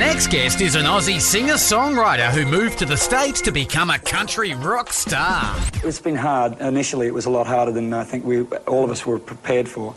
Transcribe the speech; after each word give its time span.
next 0.00 0.28
guest 0.28 0.62
is 0.62 0.76
an 0.76 0.86
Aussie 0.86 1.20
singer 1.20 1.54
songwriter 1.54 2.30
who 2.30 2.46
moved 2.46 2.78
to 2.78 2.86
the 2.86 2.96
States 2.96 3.42
to 3.42 3.52
become 3.52 3.90
a 3.90 3.98
country 3.98 4.54
rock 4.54 4.94
star. 4.94 5.54
It's 5.84 6.00
been 6.00 6.16
hard. 6.16 6.58
Initially, 6.58 7.06
it 7.06 7.12
was 7.12 7.26
a 7.26 7.30
lot 7.30 7.46
harder 7.46 7.70
than 7.70 7.92
I 7.92 8.02
think 8.02 8.24
we 8.24 8.44
all 8.66 8.82
of 8.82 8.90
us 8.90 9.04
were 9.04 9.18
prepared 9.18 9.68
for. 9.68 9.92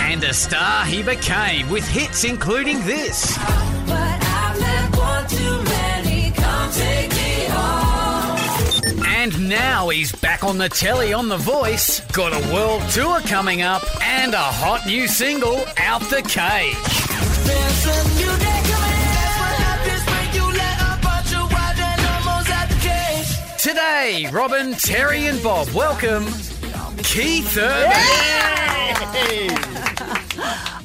And 0.00 0.24
a 0.24 0.32
star 0.32 0.86
he 0.86 1.02
became 1.02 1.68
with 1.68 1.86
hits 1.86 2.24
including 2.24 2.78
this. 2.86 3.36
And 9.06 9.48
now 9.50 9.90
he's 9.90 10.12
back 10.12 10.44
on 10.44 10.56
the 10.56 10.70
telly 10.70 11.12
on 11.12 11.28
The 11.28 11.36
Voice, 11.36 12.00
got 12.12 12.32
a 12.32 12.54
world 12.54 12.88
tour 12.90 13.20
coming 13.20 13.60
up, 13.60 13.82
and 14.00 14.32
a 14.32 14.38
hot 14.38 14.86
new 14.86 15.06
single, 15.06 15.62
Out 15.76 16.00
the 16.08 16.22
Cage. 16.22 18.85
Today, 24.06 24.30
Robin, 24.30 24.72
Terry, 24.74 25.26
and 25.26 25.42
Bob 25.42 25.68
welcome 25.70 26.24
Keith 26.98 27.58
Urban. 27.58 27.90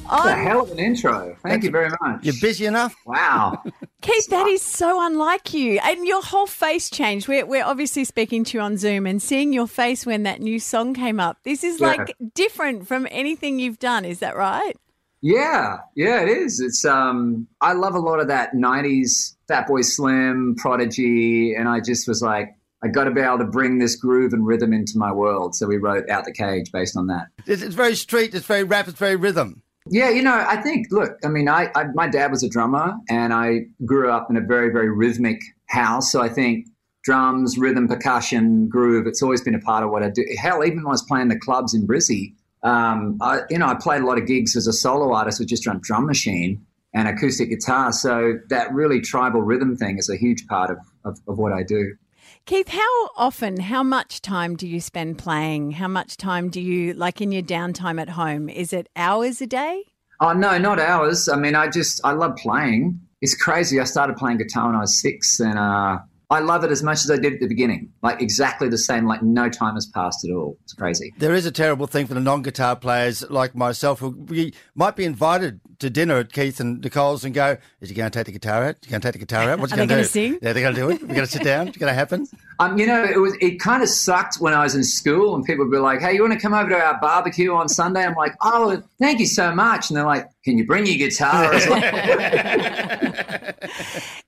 What 0.08 0.26
a 0.26 0.34
hell 0.34 0.62
of 0.62 0.72
an 0.72 0.80
intro. 0.80 1.36
Thank 1.44 1.62
you 1.62 1.70
very 1.70 1.90
much. 2.00 2.24
You're 2.24 2.34
busy 2.40 2.66
enough? 2.66 2.96
Wow. 3.06 3.62
Keith, 4.00 4.26
that 4.30 4.48
is 4.48 4.60
so 4.60 5.06
unlike 5.06 5.54
you. 5.54 5.78
And 5.84 6.04
your 6.04 6.20
whole 6.20 6.48
face 6.48 6.90
changed. 6.90 7.28
We're, 7.28 7.46
we're 7.46 7.64
obviously 7.64 8.02
speaking 8.02 8.42
to 8.42 8.58
you 8.58 8.60
on 8.60 8.76
Zoom 8.76 9.06
and 9.06 9.22
seeing 9.22 9.52
your 9.52 9.68
face 9.68 10.04
when 10.04 10.24
that 10.24 10.40
new 10.40 10.58
song 10.58 10.92
came 10.92 11.20
up. 11.20 11.38
This 11.44 11.62
is 11.62 11.80
Yeah. 11.80 11.86
like 11.86 12.16
different 12.34 12.88
from 12.88 13.06
anything 13.12 13.60
you've 13.60 13.78
done. 13.78 14.04
Is 14.04 14.18
that 14.18 14.34
right? 14.34 14.76
Yeah, 15.20 15.76
yeah, 15.94 16.22
it 16.22 16.28
is. 16.28 16.58
It's 16.58 16.84
um 16.84 17.46
I 17.60 17.74
love 17.74 17.94
a 17.94 18.00
lot 18.00 18.18
of 18.18 18.26
that 18.26 18.52
90s 18.54 19.36
Fatboy 19.48 19.84
Slim, 19.84 20.56
Prodigy, 20.58 21.54
and 21.54 21.68
I 21.68 21.78
just 21.78 22.08
was 22.08 22.20
like 22.20 22.56
I 22.84 22.88
got 22.88 23.04
to 23.04 23.10
be 23.10 23.20
able 23.20 23.38
to 23.38 23.44
bring 23.44 23.78
this 23.78 23.96
groove 23.96 24.32
and 24.32 24.46
rhythm 24.46 24.72
into 24.72 24.94
my 24.96 25.12
world. 25.12 25.54
So 25.54 25.66
we 25.66 25.76
wrote 25.76 26.10
Out 26.10 26.24
the 26.24 26.32
Cage 26.32 26.72
based 26.72 26.96
on 26.96 27.06
that. 27.06 27.28
It's, 27.46 27.62
it's 27.62 27.74
very 27.74 27.94
street, 27.94 28.34
it's 28.34 28.46
very 28.46 28.64
rap, 28.64 28.88
it's 28.88 28.98
very 28.98 29.16
rhythm. 29.16 29.62
Yeah, 29.88 30.10
you 30.10 30.22
know, 30.22 30.44
I 30.48 30.56
think, 30.62 30.88
look, 30.90 31.12
I 31.24 31.28
mean, 31.28 31.48
I, 31.48 31.70
I 31.74 31.86
my 31.94 32.08
dad 32.08 32.30
was 32.30 32.42
a 32.44 32.48
drummer 32.48 32.94
and 33.08 33.32
I 33.32 33.66
grew 33.84 34.10
up 34.10 34.30
in 34.30 34.36
a 34.36 34.40
very, 34.40 34.70
very 34.70 34.90
rhythmic 34.90 35.40
house. 35.66 36.12
So 36.12 36.22
I 36.22 36.28
think 36.28 36.66
drums, 37.02 37.58
rhythm, 37.58 37.88
percussion, 37.88 38.68
groove, 38.68 39.06
it's 39.06 39.22
always 39.22 39.42
been 39.42 39.56
a 39.56 39.60
part 39.60 39.82
of 39.82 39.90
what 39.90 40.02
I 40.04 40.10
do. 40.10 40.24
Hell, 40.40 40.64
even 40.64 40.78
when 40.78 40.86
I 40.86 40.90
was 40.90 41.02
playing 41.02 41.28
the 41.28 41.38
clubs 41.38 41.74
in 41.74 41.86
Brizzy, 41.86 42.34
um, 42.62 43.18
I, 43.20 43.40
you 43.50 43.58
know, 43.58 43.66
I 43.66 43.74
played 43.74 44.02
a 44.02 44.06
lot 44.06 44.18
of 44.18 44.26
gigs 44.26 44.56
as 44.56 44.68
a 44.68 44.72
solo 44.72 45.12
artist 45.12 45.40
with 45.40 45.48
just 45.48 45.66
a 45.66 45.74
drum 45.80 46.06
machine 46.06 46.64
and 46.94 47.08
acoustic 47.08 47.48
guitar. 47.50 47.92
So 47.92 48.34
that 48.50 48.72
really 48.72 49.00
tribal 49.00 49.42
rhythm 49.42 49.76
thing 49.76 49.98
is 49.98 50.08
a 50.08 50.16
huge 50.16 50.46
part 50.46 50.70
of, 50.70 50.78
of, 51.04 51.18
of 51.26 51.38
what 51.38 51.52
I 51.52 51.64
do. 51.64 51.96
Keith, 52.44 52.68
how 52.68 53.08
often, 53.16 53.60
how 53.60 53.82
much 53.82 54.20
time 54.20 54.56
do 54.56 54.66
you 54.66 54.80
spend 54.80 55.18
playing? 55.18 55.72
How 55.72 55.88
much 55.88 56.16
time 56.16 56.48
do 56.48 56.60
you, 56.60 56.92
like 56.94 57.20
in 57.20 57.32
your 57.32 57.42
downtime 57.42 58.00
at 58.00 58.10
home? 58.10 58.48
Is 58.48 58.72
it 58.72 58.88
hours 58.96 59.40
a 59.40 59.46
day? 59.46 59.84
Oh 60.22 60.32
no, 60.32 60.56
not 60.56 60.78
hours. 60.78 61.28
I 61.28 61.36
mean, 61.36 61.56
I 61.56 61.68
just 61.68 62.00
I 62.04 62.12
love 62.12 62.36
playing. 62.36 63.00
It's 63.20 63.34
crazy. 63.34 63.80
I 63.80 63.84
started 63.84 64.16
playing 64.16 64.38
guitar 64.38 64.66
when 64.66 64.76
I 64.76 64.80
was 64.80 65.00
six, 65.00 65.40
and 65.40 65.58
uh, 65.58 65.98
I 66.30 66.38
love 66.38 66.62
it 66.64 66.70
as 66.70 66.82
much 66.82 66.98
as 67.04 67.10
I 67.10 67.16
did 67.16 67.34
at 67.34 67.40
the 67.40 67.48
beginning. 67.48 67.90
Like 68.02 68.22
exactly 68.22 68.68
the 68.68 68.78
same. 68.78 69.04
Like 69.04 69.22
no 69.22 69.48
time 69.48 69.74
has 69.74 69.86
passed 69.86 70.24
at 70.24 70.30
all. 70.30 70.56
It's 70.62 70.74
crazy. 70.74 71.12
There 71.18 71.34
is 71.34 71.44
a 71.44 71.50
terrible 71.50 71.86
thing 71.86 72.06
for 72.06 72.14
the 72.14 72.20
non 72.20 72.42
guitar 72.42 72.76
players 72.76 73.28
like 73.30 73.56
myself 73.56 73.98
who 73.98 74.10
we 74.10 74.54
might 74.76 74.94
be 74.94 75.04
invited 75.04 75.60
to 75.82 75.90
dinner 75.90 76.16
at 76.16 76.32
Keith 76.32 76.58
and 76.58 76.80
Nicole's 76.80 77.24
and 77.24 77.32
go, 77.34 77.56
Is 77.80 77.90
he 77.90 77.94
going 77.94 78.10
to 78.10 78.18
take 78.18 78.26
the 78.26 78.32
guitar 78.32 78.64
out? 78.64 78.76
Is 78.82 78.86
he 78.86 78.90
going 78.90 79.00
to 79.00 79.06
take 79.06 79.12
the 79.12 79.18
guitar 79.18 79.50
out? 79.50 79.58
What's 79.60 79.72
he 79.72 79.80
Are 79.80 79.86
they 79.86 79.86
going 79.86 79.88
to 79.88 79.94
gonna 79.94 80.02
do? 80.02 80.08
sing? 80.08 80.38
Yeah, 80.42 80.52
they're 80.52 80.62
going 80.62 80.74
to 80.74 80.80
do 80.80 80.90
it. 80.90 81.00
We're 81.02 81.14
going 81.14 81.26
to 81.26 81.32
sit 81.32 81.44
down. 81.44 81.68
It's 81.68 81.76
going 81.78 81.90
to 81.90 81.94
happen. 81.94 82.26
Um, 82.58 82.78
you 82.78 82.86
know, 82.86 83.02
it 83.02 83.18
was 83.18 83.34
it 83.40 83.58
kind 83.58 83.82
of 83.82 83.88
sucked 83.88 84.36
when 84.36 84.54
I 84.54 84.62
was 84.62 84.76
in 84.76 84.84
school, 84.84 85.34
and 85.34 85.42
people 85.44 85.64
would 85.64 85.72
be 85.72 85.78
like, 85.78 86.00
"Hey, 86.00 86.12
you 86.14 86.20
want 86.20 86.34
to 86.34 86.38
come 86.38 86.54
over 86.54 86.68
to 86.68 86.76
our 86.76 87.00
barbecue 87.00 87.52
on 87.52 87.68
Sunday?" 87.68 88.04
I'm 88.04 88.14
like, 88.14 88.34
"Oh, 88.40 88.80
thank 89.00 89.18
you 89.18 89.26
so 89.26 89.52
much." 89.52 89.90
And 89.90 89.96
they're 89.96 90.06
like, 90.06 90.28
"Can 90.44 90.58
you 90.58 90.64
bring 90.64 90.86
your 90.86 90.96
guitar?" 90.96 91.46
I 91.46 91.54
was 91.54 91.66
like, 91.66 91.82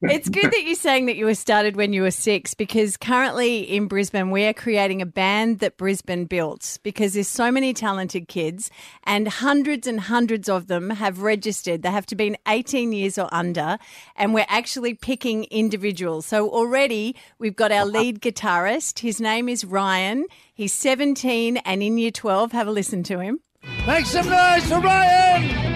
It's 0.02 0.28
good 0.28 0.50
that 0.50 0.64
you're 0.64 0.74
saying 0.74 1.06
that 1.06 1.16
you 1.16 1.26
were 1.26 1.34
started 1.34 1.76
when 1.76 1.92
you 1.92 2.02
were 2.02 2.10
six 2.10 2.54
because 2.54 2.96
currently 2.96 3.60
in 3.60 3.86
Brisbane, 3.86 4.30
we 4.30 4.44
are 4.46 4.52
creating 4.52 5.00
a 5.00 5.06
band 5.06 5.60
that 5.60 5.76
Brisbane 5.76 6.24
built 6.24 6.78
because 6.82 7.14
there's 7.14 7.28
so 7.28 7.52
many 7.52 7.72
talented 7.72 8.26
kids 8.26 8.70
and 9.04 9.28
hundreds 9.28 9.86
and 9.86 10.00
hundreds 10.00 10.48
of 10.48 10.66
them 10.66 10.90
have 10.90 11.20
registered. 11.20 11.43
They 11.82 11.90
have 11.90 12.06
to 12.06 12.16
be 12.16 12.34
18 12.48 12.92
years 12.92 13.18
or 13.18 13.28
under, 13.32 13.78
and 14.16 14.32
we're 14.34 14.46
actually 14.48 14.94
picking 14.94 15.44
individuals. 15.44 16.26
So 16.26 16.48
already 16.48 17.16
we've 17.38 17.56
got 17.56 17.70
our 17.72 17.84
lead 17.84 18.20
guitarist. 18.20 19.00
His 19.00 19.20
name 19.20 19.48
is 19.48 19.64
Ryan. 19.64 20.26
He's 20.54 20.72
17 20.72 21.58
and 21.58 21.82
in 21.82 21.98
year 21.98 22.10
12. 22.10 22.52
Have 22.52 22.68
a 22.68 22.72
listen 22.72 23.02
to 23.04 23.18
him. 23.20 23.40
Make 23.86 24.06
some 24.06 24.28
noise 24.28 24.64
for 24.68 24.80
Ryan! 24.80 25.74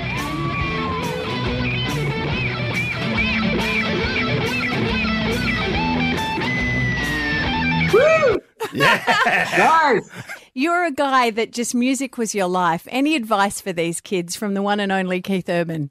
"Guys, 8.75 10.11
You're 10.59 10.87
a 10.87 10.91
guy 10.91 11.31
that 11.31 11.53
just 11.53 11.73
music 11.73 12.19
was 12.19 12.35
your 12.35 12.49
life. 12.49 12.89
Any 12.91 13.15
advice 13.15 13.61
for 13.61 13.73
these 13.73 14.01
kids 14.01 14.35
from 14.35 14.55
the 14.55 14.61
one 14.61 14.81
and 14.81 14.91
only 14.91 15.23
Keith 15.23 15.49
Urban? 15.49 15.89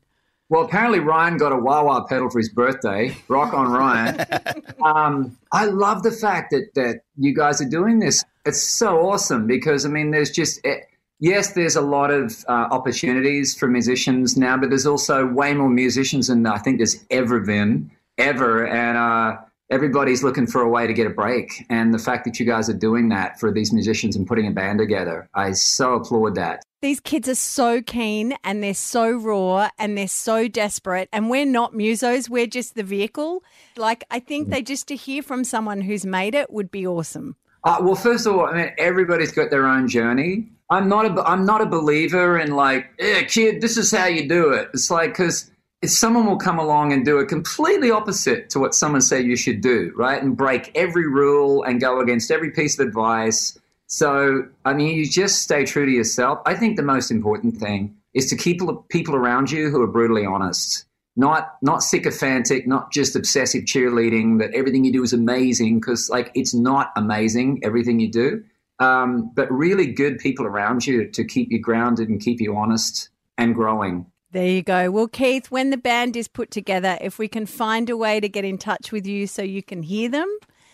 Well, 0.49 0.65
apparently 0.65 0.99
Ryan 0.99 1.37
got 1.37 1.53
a 1.53 1.55
wah 1.55 1.85
wah 1.85 2.03
pedal 2.03 2.29
for 2.29 2.39
his 2.39 2.49
birthday. 2.49 3.15
Rock 3.29 3.53
on 3.53 3.71
Ryan. 3.71 4.25
um, 4.83 5.37
I 5.53 5.67
love 5.67 6.03
the 6.03 6.11
fact 6.11 6.51
that 6.51 6.73
that 6.75 7.03
you 7.15 7.33
guys 7.33 7.61
are 7.61 7.69
doing 7.69 7.99
this. 7.99 8.21
It's 8.45 8.61
so 8.61 9.09
awesome 9.09 9.47
because 9.47 9.85
I 9.85 9.89
mean, 9.89 10.11
there's 10.11 10.31
just 10.31 10.59
eh, 10.65 10.81
yes, 11.21 11.53
there's 11.53 11.77
a 11.77 11.81
lot 11.81 12.11
of 12.11 12.43
uh, 12.49 12.67
opportunities 12.69 13.57
for 13.57 13.69
musicians 13.69 14.35
now, 14.35 14.57
but 14.57 14.67
there's 14.67 14.85
also 14.85 15.25
way 15.25 15.53
more 15.53 15.69
musicians 15.69 16.27
than 16.27 16.45
I 16.45 16.57
think 16.57 16.79
there's 16.79 17.05
ever 17.09 17.39
been 17.39 17.89
ever, 18.17 18.67
and 18.67 18.97
uh, 18.97 19.37
everybody's 19.69 20.23
looking 20.23 20.47
for 20.47 20.61
a 20.61 20.69
way 20.69 20.87
to 20.87 20.93
get 20.93 21.07
a 21.07 21.09
break. 21.09 21.65
And 21.69 21.93
the 21.93 21.99
fact 21.99 22.25
that 22.25 22.39
you 22.39 22.45
guys 22.45 22.69
are 22.69 22.77
doing 22.77 23.09
that 23.09 23.39
for 23.39 23.51
these 23.51 23.73
musicians 23.73 24.15
and 24.15 24.25
putting 24.25 24.47
a 24.47 24.51
band 24.51 24.79
together, 24.79 25.29
I 25.33 25.51
so 25.53 25.95
applaud 25.95 26.35
that. 26.35 26.63
These 26.81 26.99
kids 26.99 27.27
are 27.27 27.35
so 27.35 27.81
keen 27.81 28.35
and 28.43 28.63
they're 28.63 28.73
so 28.73 29.11
raw 29.11 29.69
and 29.79 29.97
they're 29.97 30.07
so 30.07 30.47
desperate. 30.47 31.09
And 31.11 31.29
we're 31.29 31.45
not 31.45 31.73
musos, 31.73 32.29
we're 32.29 32.47
just 32.47 32.75
the 32.75 32.83
vehicle. 32.83 33.43
Like, 33.75 34.03
I 34.11 34.19
think 34.19 34.49
they 34.49 34.61
just 34.61 34.87
to 34.89 34.95
hear 34.95 35.23
from 35.23 35.43
someone 35.43 35.81
who's 35.81 36.05
made 36.05 36.35
it 36.35 36.51
would 36.51 36.69
be 36.69 36.85
awesome. 36.85 37.35
Uh, 37.63 37.79
well, 37.81 37.95
first 37.95 38.27
of 38.27 38.35
all, 38.35 38.45
I 38.45 38.53
mean, 38.53 38.71
everybody's 38.77 39.31
got 39.31 39.49
their 39.49 39.65
own 39.65 39.87
journey. 39.87 40.47
I'm 40.69 40.87
not 40.87 41.05
a, 41.05 41.23
I'm 41.23 41.45
not 41.45 41.61
a 41.61 41.65
believer 41.65 42.37
in 42.37 42.51
like, 42.51 42.87
yeah, 42.99 43.23
kid, 43.23 43.61
this 43.61 43.77
is 43.77 43.91
how 43.91 44.05
you 44.05 44.27
do 44.27 44.51
it. 44.51 44.69
It's 44.73 44.91
like 44.91 45.11
because 45.11 45.49
if 45.81 45.91
someone 45.91 46.25
will 46.25 46.37
come 46.37 46.59
along 46.59 46.91
and 46.91 47.05
do 47.05 47.19
a 47.19 47.25
completely 47.25 47.91
opposite 47.91 48.49
to 48.49 48.59
what 48.59 48.73
someone 48.73 49.01
said 49.01 49.25
you 49.25 49.35
should 49.35 49.61
do, 49.61 49.91
right, 49.95 50.21
and 50.21 50.35
break 50.35 50.71
every 50.75 51.07
rule 51.07 51.63
and 51.63 51.79
go 51.79 51.99
against 51.99 52.31
every 52.31 52.51
piece 52.51 52.79
of 52.79 52.87
advice. 52.87 53.57
So, 53.85 54.47
I 54.65 54.73
mean, 54.73 54.95
you 54.95 55.07
just 55.07 55.41
stay 55.43 55.65
true 55.65 55.85
to 55.85 55.91
yourself. 55.91 56.39
I 56.45 56.55
think 56.55 56.77
the 56.77 56.83
most 56.83 57.11
important 57.11 57.57
thing 57.57 57.95
is 58.13 58.29
to 58.29 58.35
keep 58.35 58.59
people 58.89 59.15
around 59.15 59.51
you 59.51 59.69
who 59.69 59.81
are 59.81 59.87
brutally 59.87 60.25
honest 60.25 60.87
not 61.17 61.57
not 61.63 61.83
sycophantic, 61.83 62.67
not 62.67 62.91
just 62.93 63.15
obsessive 63.15 63.63
cheerleading 63.63 64.39
that 64.39 64.53
everything 64.53 64.85
you 64.85 64.93
do 64.93 65.03
is 65.03 65.11
amazing 65.11 65.79
because 65.79 66.09
like 66.09 66.31
it's 66.35 66.53
not 66.53 66.91
amazing 66.95 67.59
everything 67.63 67.99
you 67.99 68.09
do, 68.09 68.43
um, 68.79 69.31
but 69.33 69.51
really 69.51 69.87
good 69.87 70.19
people 70.19 70.45
around 70.45 70.85
you 70.85 71.07
to 71.09 71.25
keep 71.25 71.51
you 71.51 71.59
grounded 71.59 72.07
and 72.07 72.21
keep 72.21 72.39
you 72.39 72.55
honest 72.55 73.09
and 73.37 73.55
growing. 73.55 74.05
There 74.31 74.47
you 74.47 74.61
go. 74.61 74.91
Well, 74.91 75.07
Keith, 75.07 75.49
when 75.51 75.69
the 75.69 75.77
band 75.77 76.17
is 76.17 76.27
put 76.27 76.51
together, 76.51 76.97
if 76.99 77.17
we 77.17 77.27
can 77.27 77.45
find 77.45 77.89
a 77.89 77.95
way 77.95 78.19
to 78.19 78.27
get 78.27 78.43
in 78.43 78.57
touch 78.57 78.91
with 78.91 79.07
you 79.07 79.25
so 79.25 79.41
you 79.41 79.63
can 79.63 79.83
hear 79.83 80.09
them, 80.09 80.27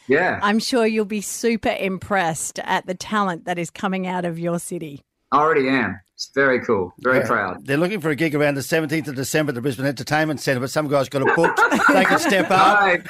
Yeah, 0.07 0.39
I'm 0.41 0.59
sure 0.59 0.87
you'll 0.87 1.05
be 1.05 1.21
super 1.21 1.75
impressed 1.79 2.59
at 2.59 2.87
the 2.87 2.95
talent 2.95 3.45
that 3.45 3.59
is 3.59 3.69
coming 3.69 4.07
out 4.07 4.25
of 4.25 4.39
your 4.39 4.59
city. 4.59 5.01
I 5.31 5.37
already 5.37 5.67
am. 5.69 5.99
It's 6.23 6.31
very 6.33 6.61
cool. 6.61 6.93
Very 6.99 7.17
Yeah. 7.19 7.27
proud. 7.27 7.67
They're 7.67 7.75
looking 7.77 7.99
for 7.99 8.09
a 8.09 8.15
gig 8.15 8.33
around 8.33 8.55
the 8.55 8.61
17th 8.63 9.09
of 9.09 9.15
December 9.15 9.49
at 9.49 9.55
the 9.55 9.61
Brisbane 9.61 9.85
Entertainment 9.85 10.39
Centre, 10.39 10.61
but 10.61 10.69
some 10.69 10.87
guys 10.87 11.09
got 11.09 11.21
it 11.21 11.35
booked. 11.35 11.59
they 11.93 12.05
can 12.05 12.17
step 12.17 12.49
up. 12.49 12.79
Right. 12.79 13.03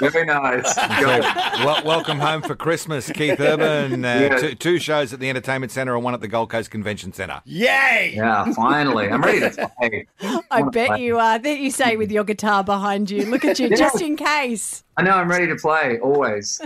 Very 0.00 0.26
nice. 0.26 0.74
Good. 1.00 1.22
Well, 1.64 1.82
welcome 1.84 2.18
home 2.18 2.42
for 2.42 2.54
Christmas, 2.54 3.10
Keith 3.10 3.40
Urban. 3.40 4.04
Uh, 4.04 4.08
Yeah. 4.20 4.36
two, 4.36 4.54
two 4.54 4.78
shows 4.78 5.14
at 5.14 5.20
the 5.20 5.30
Entertainment 5.30 5.72
Centre 5.72 5.94
and 5.94 6.04
one 6.04 6.12
at 6.12 6.20
the 6.20 6.28
Gold 6.28 6.50
Coast 6.50 6.70
Convention 6.70 7.14
Centre. 7.14 7.40
Yay! 7.46 8.12
Yeah, 8.14 8.52
finally. 8.52 9.08
I'm 9.08 9.22
ready 9.22 9.40
to 9.40 9.70
play. 9.78 10.06
I 10.50 10.60
bet 10.62 11.00
you 11.00 11.18
are. 11.18 11.38
That 11.38 11.58
you 11.60 11.70
say 11.70 11.96
with 11.96 12.12
your 12.12 12.24
guitar 12.24 12.62
behind 12.62 13.10
you. 13.10 13.24
Look 13.24 13.46
at 13.46 13.58
you, 13.58 13.70
just 13.74 14.02
in 14.02 14.14
case. 14.16 14.84
I 14.98 15.02
know 15.02 15.12
I'm 15.12 15.30
ready 15.30 15.46
to 15.46 15.56
play 15.56 15.98
always. 16.00 16.60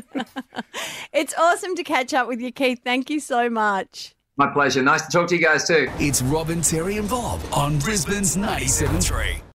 It's 1.13 1.35
awesome 1.39 1.77
to 1.77 1.85
catch 1.85 2.13
up 2.13 2.27
with 2.27 2.41
you, 2.41 2.51
Keith. 2.51 2.81
Thank 2.83 3.09
you 3.09 3.21
so 3.21 3.49
much. 3.49 4.17
My 4.38 4.46
pleasure. 4.46 4.82
Nice 4.82 5.02
to 5.06 5.12
talk 5.12 5.29
to 5.29 5.37
you 5.37 5.43
guys 5.43 5.67
too. 5.67 5.90
It's 5.99 6.23
Robin, 6.23 6.62
Terry, 6.62 6.96
and 6.96 7.08
Bob 7.08 7.40
on 7.52 7.79
Brisbane's 7.79 8.37
97.3. 8.37 9.52